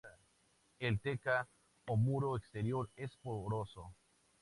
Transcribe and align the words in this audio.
El 0.79 0.99
teca, 0.99 1.47
o 1.85 1.95
muro 1.95 2.35
exterior, 2.35 2.89
es 2.95 3.15
poroso. 3.17 3.93